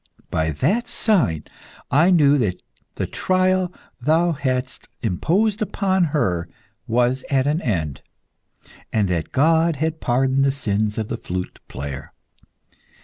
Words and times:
By 0.31 0.49
that 0.49 0.87
sign 0.87 1.43
I 1.91 2.09
knew 2.09 2.39
that 2.39 2.59
the 2.95 3.05
trial 3.05 3.71
thou 4.01 4.31
hadst 4.31 4.87
imposed 5.03 5.61
upon 5.61 6.05
her 6.05 6.49
was 6.87 7.23
at 7.29 7.45
an 7.45 7.61
end, 7.61 8.01
and 8.91 9.07
that 9.09 9.31
God 9.31 9.75
had 9.75 10.01
pardoned 10.01 10.43
the 10.43 10.51
sins 10.51 10.97
of 10.97 11.07
the 11.09 11.17
flute 11.17 11.59
player. 11.67 12.13